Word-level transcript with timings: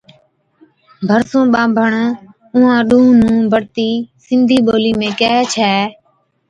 ڀرسُون 1.07 1.45
ٻانڀڻ 1.53 1.91
اُونھان 2.53 2.81
ڏُونھُون 2.89 3.15
نُون 3.19 3.35
بَڙتِي 3.51 3.89
سِنڌِي 4.25 4.57
ٻولِي 4.65 4.91
۾ 4.99 5.09
ڪيھي 5.19 5.39
ڇَي 5.53 5.73